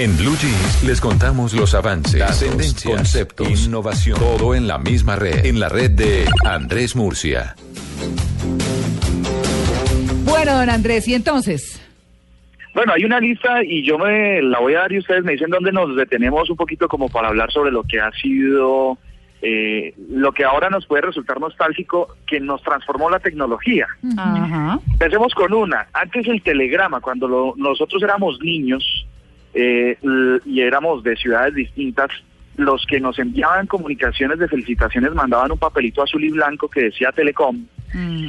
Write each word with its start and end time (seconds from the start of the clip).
En 0.00 0.16
Blue 0.16 0.36
Jeans 0.40 0.84
les 0.84 1.00
contamos 1.00 1.52
los 1.54 1.74
avances, 1.74 2.20
Datos, 2.20 2.38
tendencias, 2.38 2.94
conceptos, 2.94 3.66
innovación, 3.66 4.16
todo 4.20 4.54
en 4.54 4.68
la 4.68 4.78
misma 4.78 5.16
red, 5.16 5.44
en 5.44 5.58
la 5.58 5.68
red 5.68 5.90
de 5.90 6.24
Andrés 6.44 6.94
Murcia. 6.94 7.56
Bueno, 10.24 10.56
don 10.56 10.70
Andrés, 10.70 11.08
¿y 11.08 11.14
entonces? 11.14 11.82
Bueno, 12.74 12.92
hay 12.92 13.04
una 13.04 13.18
lista 13.18 13.64
y 13.64 13.84
yo 13.84 13.98
me 13.98 14.40
la 14.40 14.60
voy 14.60 14.74
a 14.74 14.80
dar 14.82 14.92
y 14.92 14.98
ustedes 14.98 15.24
me 15.24 15.32
dicen 15.32 15.50
dónde 15.50 15.72
nos 15.72 15.96
detenemos 15.96 16.48
un 16.48 16.56
poquito 16.56 16.86
como 16.86 17.08
para 17.08 17.26
hablar 17.28 17.50
sobre 17.50 17.72
lo 17.72 17.82
que 17.82 17.98
ha 17.98 18.12
sido, 18.12 18.98
eh, 19.42 19.94
lo 20.10 20.30
que 20.30 20.44
ahora 20.44 20.70
nos 20.70 20.86
puede 20.86 21.02
resultar 21.02 21.40
nostálgico, 21.40 22.14
que 22.24 22.38
nos 22.38 22.62
transformó 22.62 23.10
la 23.10 23.18
tecnología. 23.18 23.88
Ajá. 24.16 24.78
Empecemos 24.92 25.34
con 25.34 25.52
una. 25.52 25.88
Antes 25.92 26.28
el 26.28 26.40
telegrama, 26.40 27.00
cuando 27.00 27.26
lo- 27.26 27.54
nosotros 27.56 28.00
éramos 28.00 28.38
niños 28.40 28.84
eh, 29.60 29.98
y 30.46 30.60
éramos 30.60 31.02
de 31.02 31.16
ciudades 31.16 31.54
distintas, 31.54 32.10
los 32.56 32.84
que 32.86 33.00
nos 33.00 33.18
enviaban 33.18 33.66
comunicaciones 33.66 34.38
de 34.38 34.48
felicitaciones 34.48 35.12
mandaban 35.14 35.50
un 35.52 35.58
papelito 35.58 36.02
azul 36.02 36.22
y 36.24 36.30
blanco 36.30 36.68
que 36.68 36.82
decía 36.84 37.12
Telecom, 37.12 37.64
Mm. 37.94 38.28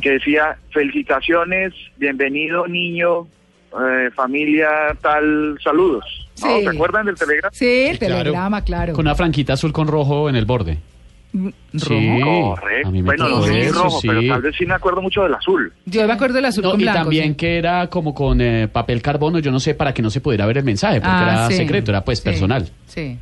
que 0.00 0.12
decía 0.12 0.56
felicitaciones, 0.70 1.74
bienvenido 1.98 2.66
niño, 2.66 3.26
eh, 3.72 4.10
familia 4.14 4.68
tal, 5.02 5.58
saludos. 5.62 6.04
¿No? 6.42 6.48
Sí. 6.56 6.62
¿Se 6.62 6.68
acuerdan 6.70 7.06
del 7.06 7.14
telegrama? 7.16 7.50
Sí, 7.52 7.86
el 7.90 7.98
claro. 7.98 8.16
telegrama, 8.18 8.64
claro. 8.64 8.92
Con 8.94 9.04
una 9.06 9.14
franquita 9.14 9.52
azul 9.52 9.72
con 9.72 9.88
rojo 9.88 10.28
en 10.30 10.36
el 10.36 10.46
borde. 10.46 10.78
Sí. 11.76 12.20
¿Rojo? 12.20 12.54
Correcto. 12.60 12.88
a 12.88 12.90
mí 12.92 13.02
me 13.02 13.06
Bueno, 13.06 13.28
no 13.28 13.42
sé 13.42 13.60
eso, 13.62 13.82
rojo, 13.82 13.98
pero 14.06 14.20
sí. 14.20 14.28
tal 14.28 14.42
vez 14.42 14.56
sí 14.56 14.66
me 14.66 14.74
acuerdo 14.74 15.02
mucho 15.02 15.22
del 15.24 15.34
azul. 15.34 15.72
Yo 15.86 16.06
me 16.06 16.12
acuerdo 16.12 16.36
del 16.36 16.44
azul 16.44 16.62
No, 16.62 16.70
con 16.70 16.80
y 16.80 16.84
blanco. 16.84 16.98
también 17.00 17.28
sí. 17.30 17.34
que 17.34 17.58
era 17.58 17.88
como 17.88 18.14
con 18.14 18.40
eh, 18.40 18.68
papel 18.68 19.02
carbono, 19.02 19.40
yo 19.40 19.50
no 19.50 19.58
sé, 19.58 19.74
para 19.74 19.92
que 19.92 20.00
no 20.02 20.10
se 20.10 20.20
pudiera 20.20 20.46
ver 20.46 20.58
el 20.58 20.64
mensaje, 20.64 21.00
porque 21.00 21.10
Ah, 21.12 21.32
era 21.32 21.46
sí. 21.48 21.54
secreto, 21.56 21.90
era 21.90 22.04
pues 22.04 22.18
Sí, 22.20 22.24
personal. 22.24 22.68
Sí. 22.86 23.18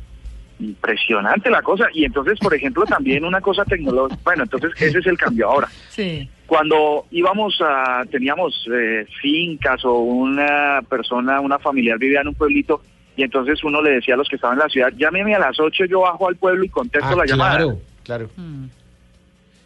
Impresionante 0.59 1.49
la 1.49 1.61
cosa. 1.61 1.85
Y 1.93 2.05
entonces, 2.05 2.37
por 2.39 2.53
ejemplo, 2.53 2.85
también 2.85 3.25
una 3.25 3.41
cosa 3.41 3.65
tecnológica. 3.65 4.21
Bueno, 4.23 4.43
entonces 4.43 4.71
ese 4.79 4.99
es 4.99 5.07
el 5.07 5.17
cambio 5.17 5.49
ahora. 5.49 5.67
Sí. 5.89 6.29
Cuando 6.45 7.05
íbamos 7.11 7.59
a, 7.61 8.03
teníamos 8.11 8.53
eh, 8.71 9.05
fincas 9.21 9.83
o 9.83 9.93
una 9.99 10.81
persona, 10.87 11.39
una 11.41 11.57
familiar 11.59 11.97
vivía 11.97 12.21
en 12.21 12.27
un 12.29 12.35
pueblito 12.35 12.81
y 13.15 13.23
entonces 13.23 13.63
uno 13.63 13.81
le 13.81 13.91
decía 13.95 14.13
a 14.13 14.17
los 14.17 14.27
que 14.29 14.35
estaban 14.35 14.57
en 14.57 14.63
la 14.63 14.69
ciudad, 14.69 14.89
llámeme 14.97 15.35
a 15.35 15.39
las 15.39 15.59
8, 15.59 15.85
yo 15.85 16.01
bajo 16.01 16.27
al 16.27 16.35
pueblo 16.35 16.63
y 16.63 16.69
contesto 16.69 17.09
Ah, 17.11 17.15
la 17.15 17.25
llamada. 17.25 17.55
claro, 17.57 17.79
claro. 18.03 18.29
Mm. 18.35 18.65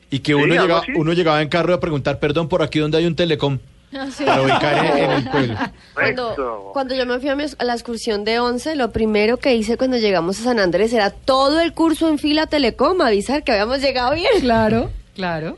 Y 0.09 0.19
que 0.19 0.31
Sí, 0.31 0.33
uno, 0.35 0.43
algo 0.53 0.63
llegaba, 0.63 0.83
uno 0.95 1.13
llegaba 1.13 1.41
en 1.41 1.49
carro 1.49 1.73
a 1.73 1.79
preguntar, 1.79 2.19
perdón, 2.19 2.47
por 2.47 2.61
aquí 2.63 2.79
donde 2.79 2.97
hay 2.97 3.05
un 3.05 3.15
telecom, 3.15 3.59
para 4.25 4.41
ubicar 4.41 4.85
en, 4.97 5.11
el 5.11 5.29
pueblo. 5.31 5.55
Cuando, 5.93 6.69
cuando 6.73 6.95
yo 6.95 7.05
me 7.05 7.19
fui 7.19 7.29
a, 7.29 7.35
mi- 7.35 7.43
a 7.57 7.63
la 7.65 7.73
excursión 7.73 8.23
de 8.23 8.39
11, 8.39 8.75
lo 8.77 8.91
primero 8.91 9.37
que 9.37 9.53
hice 9.55 9.77
cuando 9.77 9.97
llegamos 9.97 10.39
a 10.39 10.43
San 10.43 10.59
Andrés 10.59 10.93
era 10.93 11.09
todo 11.11 11.59
el 11.59 11.73
curso 11.73 12.07
en 12.09 12.19
fila 12.19 12.47
Telecom, 12.47 13.01
avisar 13.01 13.43
que 13.43 13.51
habíamos 13.51 13.81
llegado 13.81 14.13
bien. 14.15 14.31
Claro, 14.41 14.91
claro. 15.15 15.57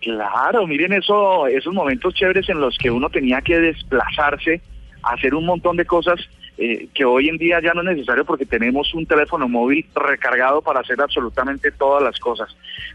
Claro, 0.00 0.66
miren 0.66 0.92
eso, 0.92 1.46
esos 1.46 1.72
momentos 1.72 2.12
chéveres 2.14 2.48
en 2.48 2.60
los 2.60 2.76
que 2.76 2.90
uno 2.90 3.08
tenía 3.08 3.40
que 3.40 3.56
desplazarse, 3.58 4.60
hacer 5.04 5.32
un 5.34 5.46
montón 5.46 5.76
de 5.76 5.84
cosas 5.84 6.18
eh, 6.58 6.88
que 6.94 7.04
hoy 7.04 7.28
en 7.28 7.38
día 7.38 7.60
ya 7.62 7.72
no 7.74 7.80
es 7.80 7.96
necesario 7.96 8.24
porque 8.24 8.46
tenemos 8.46 8.92
un 8.94 9.06
teléfono 9.06 9.48
móvil 9.48 9.84
recargado 9.94 10.60
para 10.62 10.80
hacer 10.80 11.00
absolutamente 11.00 11.70
todas 11.72 12.02
las 12.02 12.18
cosas. 12.18 12.48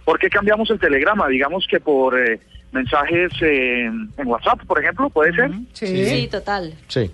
¿Por 0.06 0.20
qué 0.20 0.30
cambiamos 0.30 0.70
el 0.70 0.80
telegrama? 0.80 1.28
Digamos 1.28 1.66
que 1.70 1.80
por 1.80 2.18
eh, 2.20 2.40
mensajes 2.72 3.32
eh, 3.42 3.86
en 3.86 4.12
WhatsApp, 4.28 4.60
por 4.66 4.80
ejemplo, 4.82 5.10
puede 5.10 5.34
ser. 5.34 5.52
Sí. 5.74 6.06
Sí, 6.06 6.28
total. 6.32 6.74
Sí. 6.88 7.10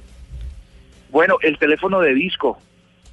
Bueno, 1.12 1.36
el 1.42 1.58
teléfono 1.58 2.00
de 2.02 2.14
disco. 2.14 2.58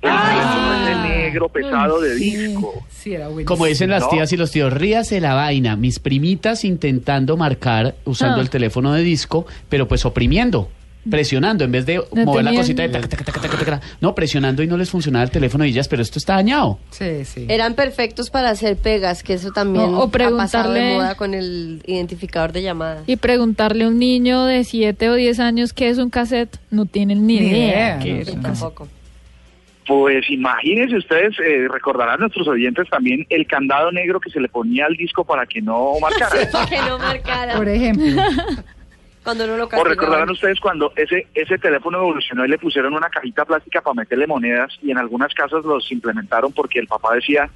El 0.02 0.08
Ah. 0.10 0.30
teléfono 0.30 0.74
ese 1.04 1.08
negro 1.20 1.48
pesado 1.50 2.00
de 2.00 2.14
Sí. 2.16 2.36
disco. 2.36 2.86
Sí, 2.88 3.12
era 3.14 3.28
bueno. 3.28 3.46
Como 3.46 3.66
dicen 3.66 3.90
las 3.90 4.04
¿no? 4.04 4.08
tías 4.08 4.32
y 4.32 4.36
los 4.38 4.50
tíos, 4.50 4.72
ríase 4.72 5.20
la 5.20 5.34
vaina. 5.34 5.76
Mis 5.76 5.98
primitas 5.98 6.64
intentando 6.64 7.36
marcar 7.36 7.94
usando 8.06 8.38
Ah. 8.38 8.40
el 8.40 8.48
teléfono 8.50 8.94
de 8.94 9.02
disco, 9.02 9.46
pero 9.68 9.86
pues 9.86 10.06
oprimiendo, 10.06 10.70
presionando, 11.08 11.64
en 11.64 11.72
vez 11.72 11.86
de 11.86 11.96
No 12.12 12.24
mover 12.24 12.44
la 12.44 12.52
cosita 12.54 12.82
de 12.82 12.88
tac, 12.90 13.08
tac, 13.08 13.24
tac, 13.24 13.40
tac, 13.40 13.50
tac, 13.50 13.64
tac. 13.64 13.82
No, 14.00 14.14
presionando 14.14 14.62
y 14.62 14.66
no 14.66 14.76
les 14.76 14.90
funcionaba 14.90 15.24
el 15.24 15.30
teléfono 15.30 15.64
y 15.64 15.70
ellas, 15.70 15.88
pero 15.88 16.02
esto 16.02 16.18
está 16.18 16.34
dañado. 16.34 16.78
Sí, 16.90 17.24
sí. 17.24 17.46
Eran 17.48 17.74
perfectos 17.74 18.28
para 18.30 18.50
hacer 18.50 18.76
pegas, 18.76 19.22
que 19.22 19.34
eso 19.34 19.50
también 19.52 19.90
No, 19.92 20.00
o 20.00 20.04
ha 20.04 20.10
pasado 20.10 20.72
de 20.72 20.80
preguntarle- 20.80 20.94
moda 20.96 21.14
con 21.14 21.34
el 21.34 21.82
identificador 21.86 22.52
de 22.52 22.62
llamadas. 22.62 23.04
Y 23.06 23.16
preguntarle 23.16 23.84
a 23.84 23.88
un 23.88 23.98
niño 23.98 24.44
de 24.44 24.64
7 24.64 25.08
o 25.10 25.14
10 25.14 25.40
años 25.40 25.72
qué 25.72 25.88
es 25.88 25.98
un 25.98 26.10
cassette, 26.10 26.58
no 26.70 26.84
tienen 26.86 27.26
ni 27.26 27.40
Ni 27.40 27.46
idea. 27.46 27.96
idea, 27.96 27.98
qué 27.98 28.12
no, 28.12 28.18
es 28.20 28.28
sí, 28.28 28.34
un 28.34 28.42
cassette. 28.42 28.60
Tampoco. 28.60 28.88
Pues 29.86 30.30
imagínense 30.30 30.96
ustedes, 30.98 31.34
eh, 31.40 31.66
recordarán 31.68 32.20
nuestros 32.20 32.46
oyentes 32.46 32.88
también 32.90 33.26
el 33.28 33.44
candado 33.46 33.90
negro 33.90 34.20
que 34.20 34.30
se 34.30 34.38
le 34.38 34.48
ponía 34.48 34.86
al 34.86 34.94
disco 34.96 35.24
para 35.24 35.46
que 35.46 35.60
no 35.60 35.94
marcara. 36.00 36.30
Para 36.52 36.66
que 36.66 36.76
no 36.78 36.98
marcara. 36.98 37.56
Por 37.56 37.68
ejemplo. 37.68 38.22
Cuando 39.24 39.46
no 39.46 39.56
lo 39.56 39.64
O 39.66 39.84
recordarán 39.84 40.30
ustedes 40.30 40.58
cuando 40.60 40.92
ese 40.96 41.26
ese 41.34 41.58
teléfono 41.58 41.98
evolucionó 41.98 42.44
y 42.44 42.48
le 42.48 42.58
pusieron 42.58 42.94
una 42.94 43.10
cajita 43.10 43.44
plástica 43.44 43.82
para 43.82 43.94
meterle 43.94 44.26
monedas 44.26 44.72
y 44.82 44.90
en 44.90 44.98
algunas 44.98 45.32
casas 45.34 45.64
los 45.64 45.90
implementaron 45.92 46.52
porque 46.52 46.78
el 46.78 46.86
papá 46.86 47.14
decía, 47.16 47.50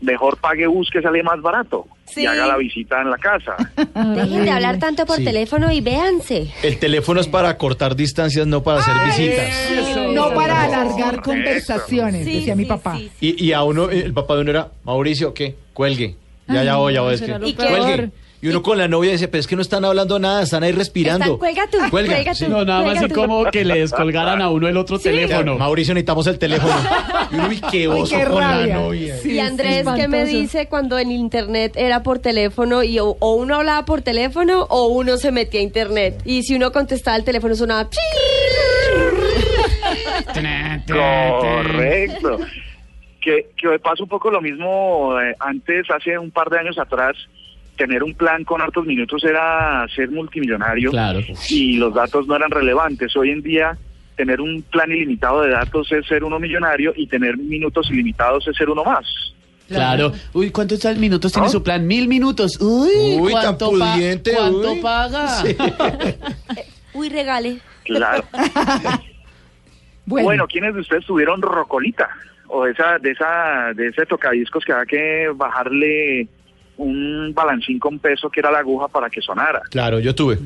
mejor 0.00 0.36
pague 0.38 0.66
bus 0.68 0.88
que 0.90 1.02
sale 1.02 1.22
más 1.24 1.40
barato 1.42 1.86
Sí. 2.06 2.22
y 2.22 2.26
haga 2.26 2.46
la 2.46 2.56
visita 2.56 3.02
en 3.02 3.10
la 3.10 3.18
casa. 3.18 3.56
Dejen 4.14 4.44
de 4.44 4.50
hablar 4.50 4.78
tanto 4.78 5.04
por 5.04 5.16
Sí. 5.16 5.24
teléfono 5.24 5.70
y 5.72 5.80
véanse. 5.80 6.52
El 6.62 6.78
teléfono 6.78 7.20
es 7.20 7.26
para 7.28 7.56
cortar 7.58 7.96
distancias, 7.96 8.46
no 8.46 8.62
para 8.62 8.78
hacer 8.80 8.94
visitas. 9.06 9.70
Eso. 9.70 10.12
No 10.12 10.32
para 10.32 10.62
alargar 10.62 11.20
Correcto. 11.22 11.30
conversaciones, 11.30 12.24
Sí, 12.24 12.36
decía 12.36 12.54
mi 12.56 12.64
papá. 12.66 12.96
sí, 12.96 13.10
sí. 13.18 13.36
Y, 13.38 13.46
y 13.46 13.52
a 13.52 13.62
uno, 13.64 13.90
el 13.90 14.12
papá 14.14 14.36
de 14.36 14.40
uno 14.42 14.50
era, 14.50 14.68
Mauricio, 14.84 15.34
¿qué? 15.34 15.56
Cuelgue. 15.72 16.16
Ya, 16.48 16.64
ya 16.64 16.76
voy, 16.76 16.94
ya 16.94 17.00
voy. 17.02 17.14
Es 17.14 17.20
que, 17.22 17.32
cuelgue. 17.54 18.10
Y 18.42 18.48
uno 18.48 18.62
con 18.62 18.78
la 18.78 18.88
novia 18.88 19.12
dice, 19.12 19.28
pero 19.28 19.40
es 19.40 19.46
que 19.46 19.54
no 19.54 19.60
están 19.60 19.84
hablando 19.84 20.18
nada, 20.18 20.42
están 20.42 20.62
ahí 20.62 20.72
respirando. 20.72 21.24
Están- 21.24 21.38
cuelga 21.38 21.66
tú, 21.70 21.78
cuelga 21.90 22.32
tú. 22.34 22.48
No, 22.48 22.64
nada 22.64 22.80
más 22.84 22.92
Cuelga 22.98 23.08
tú. 23.08 23.20
como 23.20 23.44
que 23.50 23.64
le 23.66 23.80
descolgaran 23.80 24.40
a 24.40 24.48
uno 24.48 24.66
el 24.66 24.76
otro 24.78 24.98
teléfono. 24.98 25.58
Mauricio, 25.58 25.92
necesitamos 25.92 26.26
el 26.26 26.38
teléfono. 26.38 26.72
Y 27.30 27.36
uno, 27.36 27.46
uy, 27.48 27.60
qué 27.70 27.86
oso 27.86 28.16
qué 28.16 28.24
con 28.24 28.40
rabia. 28.40 28.66
la 28.66 28.74
novia. 28.80 29.16
Sí, 29.18 29.32
y. 29.34 29.38
Andrés, 29.38 29.86
¿qué 29.94 30.08
me 30.08 30.24
dice 30.24 30.66
cuando 30.68 30.98
en 30.98 31.12
internet 31.12 31.74
era 31.76 32.02
por 32.02 32.18
teléfono 32.18 32.82
y 32.82 32.98
o, 32.98 33.16
o 33.20 33.34
uno 33.34 33.54
hablaba 33.56 33.84
por 33.84 34.02
teléfono 34.02 34.62
o 34.68 34.88
uno 34.88 35.16
se 35.16 35.30
metía 35.30 35.60
a 35.60 35.62
internet? 35.62 36.20
Y 36.24 36.42
si 36.42 36.56
uno 36.56 36.72
contestaba 36.72 37.16
el 37.16 37.22
teléfono 37.24 37.54
sonaba... 37.54 37.88
Correcto. 40.88 42.38
Que, 43.20 43.50
que 43.56 43.78
pasa 43.80 44.02
un 44.02 44.08
poco 44.08 44.30
lo 44.30 44.40
mismo 44.40 45.18
eh, 45.20 45.34
antes, 45.40 45.84
hace 45.94 46.18
un 46.18 46.30
par 46.30 46.48
de 46.48 46.58
años 46.58 46.78
atrás, 46.78 47.14
tener 47.80 48.02
un 48.02 48.12
plan 48.12 48.44
con 48.44 48.60
hartos 48.60 48.84
minutos 48.84 49.24
era 49.24 49.86
ser 49.96 50.10
multimillonario 50.10 50.90
Claro. 50.90 51.20
y 51.48 51.78
los 51.78 51.94
datos 51.94 52.26
no 52.26 52.36
eran 52.36 52.50
relevantes. 52.50 53.16
Hoy 53.16 53.30
en 53.30 53.40
día 53.40 53.78
tener 54.16 54.38
un 54.42 54.60
plan 54.60 54.92
ilimitado 54.92 55.40
de 55.40 55.48
datos 55.48 55.90
es 55.90 56.06
ser 56.06 56.22
uno 56.24 56.38
millonario 56.38 56.92
y 56.94 57.06
tener 57.06 57.38
minutos 57.38 57.88
ilimitados 57.90 58.46
es 58.48 58.54
ser 58.54 58.68
uno 58.68 58.84
más. 58.84 59.06
Claro. 59.66 60.12
Uy, 60.34 60.50
¿cuántos 60.50 60.84
minutos 60.98 61.32
tiene 61.32 61.48
su 61.48 61.62
plan? 61.62 61.86
Mil 61.86 62.06
minutos. 62.06 62.60
Uy, 62.60 63.16
Uy, 63.18 63.32
tan 63.32 63.56
¿cuánto, 63.56 63.70
pa- 63.78 63.94
pudiente, 63.94 64.32
¿cuánto 64.36 64.72
uy. 64.72 64.80
paga? 64.80 65.42
Uy, 66.92 67.08
regale. 67.08 67.60
Claro. 67.84 68.24
Bueno, 70.06 70.24
Bueno, 70.26 70.46
¿quiénes 70.48 70.74
de 70.74 70.80
ustedes 70.80 71.06
tuvieron 71.06 71.40
rocolita? 71.40 72.08
O 72.48 72.66
esa, 72.66 72.98
de 72.98 73.12
esa, 73.12 73.72
de 73.76 73.86
ese 73.88 74.04
tocadiscos 74.06 74.64
que 74.64 74.72
había 74.72 74.86
que 74.86 75.28
bajarle 75.36 76.26
un 76.84 77.32
balancín 77.34 77.78
con 77.78 77.98
peso 77.98 78.30
que 78.30 78.40
era 78.40 78.50
la 78.50 78.60
aguja 78.60 78.88
para 78.88 79.10
que 79.10 79.20
sonara. 79.20 79.62
Claro, 79.70 79.98
yo 80.00 80.14
tuve. 80.14 80.38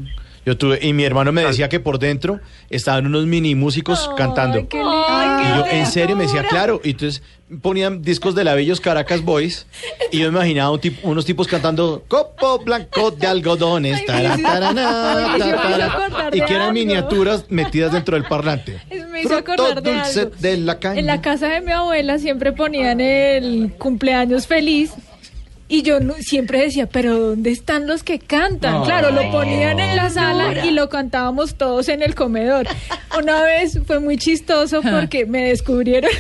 Yo 0.47 0.59
tuve. 0.59 0.79
Y 0.83 0.93
mi 0.93 1.05
hermano 1.05 1.33
me 1.33 1.43
decía 1.43 1.71
que 1.71 1.81
por 1.81 1.99
dentro 1.99 2.39
estaban 2.69 3.07
unos 3.07 3.25
mini 3.25 3.55
músicos 3.55 4.11
cantando. 4.17 4.59
Ay, 4.59 4.67
qué 4.69 4.77
lindo. 4.77 5.43
Y 5.43 5.59
yo, 5.59 5.67
en 5.79 5.87
serio, 5.87 6.17
me 6.17 6.25
decía, 6.25 6.45
claro. 6.45 6.83
Y 6.85 6.91
entonces 6.91 7.23
ponían 7.63 8.03
discos 8.03 8.35
de 8.35 8.45
Labillos 8.45 8.79
Caracas 8.81 9.23
Boys. 9.23 9.67
Y 10.13 10.19
yo 10.19 10.31
me 10.31 10.39
imaginaba 10.39 10.71
un 10.73 10.81
tip- 10.81 10.99
unos 11.03 11.25
tipos 11.25 11.49
cantando 11.49 12.05
Copo 12.09 12.59
Blanco 12.59 13.11
de 13.11 13.27
Algodones. 13.27 14.03
Ay, 14.07 14.27
y 16.33 16.41
que 16.43 16.55
eran 16.55 16.75
miniaturas 16.75 17.47
metidas 17.51 17.93
dentro 17.93 18.17
del 18.17 18.25
parlante. 18.25 18.81
Me 19.11 19.23
hizo 19.23 19.37
acordar 19.37 19.83
de 19.83 19.95
dulce 19.95 20.21
algo. 20.21 20.33
de 20.41 20.57
la 20.59 20.79
caña. 20.79 21.01
En 21.01 21.07
la 21.07 21.21
casa 21.23 21.49
de 21.49 21.61
mi 21.61 21.73
abuela 21.73 22.19
siempre 22.19 22.53
ponían 22.53 23.01
el 23.01 23.73
cumpleaños 23.79 24.47
feliz. 24.47 24.93
Y 25.75 25.83
yo 25.83 25.99
no- 25.99 26.15
siempre 26.21 26.61
decía, 26.61 26.87
pero 26.87 27.19
¿dónde 27.19 27.51
están 27.51 27.89
los 27.89 28.05
que 28.05 28.21
cantan? 28.21 28.85
claro, 28.85 29.11
lo 29.11 29.29
ponían 29.33 29.81
en 29.81 29.97
la 29.97 30.09
sala 30.09 30.65
y 30.65 30.71
lo 30.71 30.89
cantábamos 30.89 31.57
todos 31.57 31.89
en 31.89 32.01
el 32.01 32.15
comedor. 32.15 32.69
Una 33.19 33.43
vez 33.43 33.81
fue 33.85 33.99
muy 33.99 34.17
chistoso 34.17 34.83
porque 34.83 35.27
me 35.27 35.49
descubrieron 35.49 36.13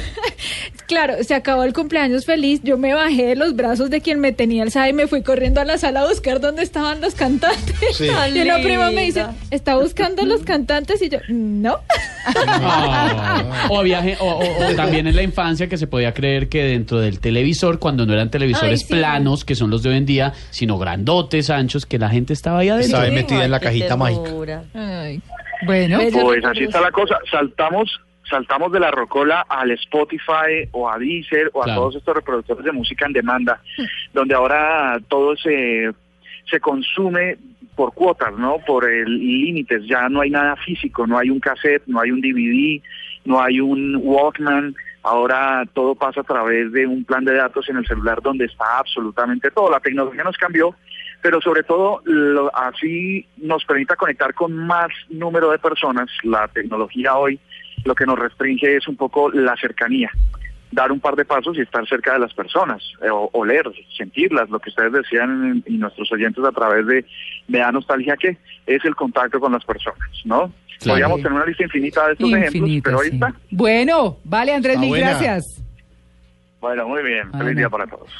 claro, 0.87 1.15
se 1.23 1.35
acabó 1.35 1.65
el 1.65 1.73
cumpleaños 1.73 2.25
feliz, 2.27 2.61
yo 2.63 2.79
me 2.79 2.95
bajé 2.95 3.27
de 3.27 3.37
los 3.37 3.55
brazos 3.57 3.91
de 3.91 4.01
quien 4.01 4.21
me 4.21 4.33
tenía 4.33 4.63
alzada 4.63 4.89
y 4.89 4.93
me 4.93 5.07
fui 5.07 5.23
corriendo 5.23 5.61
a 5.61 5.65
la 5.65 5.79
sala 5.79 6.01
a 6.03 6.09
buscar 6.09 6.41
dónde 6.41 6.63
estaban 6.63 7.01
los 7.01 7.15
cantantes. 7.15 7.75
Sí. 7.97 8.09
Y 8.35 8.41
una 8.41 8.59
prima 8.59 8.91
me 8.91 9.03
dice. 9.05 9.25
¿está 9.51 9.77
buscando 9.77 10.25
los 10.25 10.43
cantantes? 10.43 11.01
Y 11.03 11.09
yo, 11.09 11.19
no. 11.29 11.79
Ah. 12.27 13.67
o 13.71 13.83
viaje, 13.83 14.17
o, 14.21 14.25
o- 14.27 14.67
o 14.71 14.75
también 14.75 15.07
en 15.07 15.17
la 15.17 15.23
infancia 15.23 15.69
que 15.69 15.77
se 15.77 15.87
podía 15.87 16.13
creer 16.15 16.49
que 16.49 16.65
dentro 16.65 16.99
del 17.01 17.21
televisor, 17.21 17.79
cuando 17.79 18.07
no 18.07 18.13
eran 18.15 18.31
televisores 18.31 18.81
Ay, 18.83 18.87
sí. 18.87 18.95
planos, 18.95 19.45
que 19.45 19.55
son 19.55 19.71
los 19.71 19.83
de 19.83 19.91
hoy 19.91 19.97
en 19.99 20.07
día, 20.07 20.33
sino 20.51 20.79
grandotes, 20.79 21.51
anchos, 21.51 21.87
que 21.87 21.99
la 21.99 22.09
gente 22.11 22.33
estaba 22.33 22.61
ahí 22.61 22.69
adentro. 22.69 22.99
Estaba 22.99 23.15
metida 23.15 23.45
en 23.45 23.51
la 23.51 23.61
cajita 23.61 23.97
mágica. 23.97 24.63
Ay, 24.75 25.21
bueno, 25.67 25.99
Pues 26.23 26.45
así 26.45 26.65
está 26.65 26.81
la 26.81 26.91
cosa. 26.91 27.17
Saltamos, 27.31 27.91
saltamos 28.29 28.73
de 28.73 28.81
la 28.81 28.91
rocola 28.91 29.45
al 29.49 29.71
Spotify 29.73 30.69
o 30.73 30.89
a 30.91 30.99
Deezer 30.99 31.51
o 31.53 31.61
a 31.63 31.65
Claro. 31.65 31.81
todos 31.83 31.97
estos 31.97 32.15
reproductores 32.17 32.65
de 32.65 32.73
música 32.73 33.07
en 33.07 33.13
demanda, 33.13 33.61
donde 34.13 34.35
ahora 34.35 34.99
todo 35.09 35.37
se, 35.37 35.91
se 36.51 36.61
consume 36.61 37.37
por 37.77 37.93
cuotas, 37.93 38.33
¿no? 38.39 38.59
Por 38.67 38.89
el 38.89 39.19
límites. 39.19 39.85
Ya 39.87 40.09
no 40.09 40.21
hay 40.21 40.31
nada 40.31 40.57
físico, 40.57 41.07
no 41.07 41.19
hay 41.19 41.31
un 41.31 41.41
cassette, 41.41 41.83
no 41.87 42.01
hay 42.01 42.11
un 42.11 42.21
DVD, 42.21 42.81
no 43.25 43.43
hay 43.43 43.61
un 43.61 43.97
Walkman. 44.03 44.75
Ahora 45.03 45.65
todo 45.75 45.95
pasa 45.95 46.21
a 46.23 46.25
través 46.25 46.73
de 46.73 46.87
un 46.87 47.05
plan 47.05 47.25
de 47.25 47.35
datos 47.35 47.69
en 47.69 47.77
el 47.77 47.87
celular 47.87 48.23
donde 48.23 48.47
está 48.47 48.79
absolutamente 48.79 49.51
todo. 49.51 49.71
La 49.71 49.81
tecnología 49.81 50.23
nos 50.25 50.37
cambió, 50.39 50.75
pero 51.21 51.41
sobre 51.43 51.63
todo 51.63 52.01
lo- 52.05 52.51
así 52.57 53.27
nos 53.37 53.65
permita 53.67 53.97
conectar 53.97 54.33
con 54.33 54.55
más 54.57 54.89
número 55.11 55.51
de 55.51 55.59
personas. 55.59 56.09
La 56.23 56.49
tecnología 56.49 57.17
hoy 57.17 57.39
lo 57.85 57.95
que 57.95 58.07
nos 58.07 58.19
restringe 58.19 58.77
es 58.77 58.89
un 58.89 58.97
poco 58.97 59.31
la 59.31 59.57
cercanía, 59.57 60.11
dar 60.73 60.91
un 60.91 61.01
par 61.01 61.17
de 61.17 61.25
pasos 61.25 61.57
y 61.57 61.61
estar 61.61 61.87
cerca 61.87 62.15
de 62.15 62.19
las 62.19 62.35
personas, 62.35 62.83
eh, 63.03 63.11
o 63.11 63.31
oler, 63.33 63.71
sentirlas, 63.97 64.51
lo 64.51 64.59
que 64.59 64.71
ustedes 64.71 64.93
decían 64.93 65.63
y 65.67 65.77
nuestros 65.79 66.11
oyentes 66.13 66.45
a 66.45 66.53
través 66.53 66.87
de 66.87 67.05
Me 67.49 67.59
da 67.59 67.71
nostalgia 67.73 68.17
que 68.17 68.37
es 68.67 68.85
el 68.85 68.95
contacto 68.97 69.39
con 69.39 69.53
las 69.53 69.65
personas, 69.65 70.09
¿no? 70.25 70.53
Claro. 70.81 70.95
Podríamos 70.95 71.17
tener 71.19 71.33
una 71.33 71.47
lista 71.47 71.63
infinita 71.65 72.07
de 72.09 72.13
estos 72.15 72.33
ejemplos, 72.33 72.71
pero 72.83 73.01
ahí 73.01 73.09
sí. 73.11 73.15
está. 73.15 73.35
Bueno, 73.51 74.17
vale, 74.25 74.53
Andrés, 74.55 74.75
Está 74.75 74.81
mil 74.81 74.91
buena. 74.91 75.11
gracias. 75.11 75.63
Bueno, 76.61 76.89
muy 76.89 77.03
bien. 77.03 77.29
Ah, 77.33 77.39
Feliz 77.39 77.53
no. 77.55 77.59
día 77.59 77.69
para 77.71 77.87
todos. 77.87 78.11